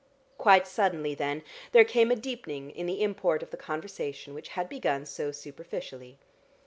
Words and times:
Quite 0.39 0.67
suddenly, 0.67 1.13
then, 1.13 1.43
there 1.73 1.83
came 1.85 2.09
a 2.09 2.15
deepening 2.15 2.71
in 2.71 2.87
the 2.87 3.03
import 3.03 3.43
of 3.43 3.51
the 3.51 3.55
conversation 3.55 4.33
which 4.33 4.47
had 4.57 4.67
begun 4.67 5.05
so 5.05 5.31
superficially. 5.31 6.17